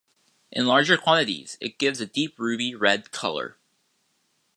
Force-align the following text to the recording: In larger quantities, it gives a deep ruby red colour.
In 0.51 0.65
larger 0.65 0.97
quantities, 0.97 1.59
it 1.61 1.77
gives 1.77 2.01
a 2.01 2.07
deep 2.07 2.39
ruby 2.39 2.73
red 2.73 3.11
colour. 3.11 3.59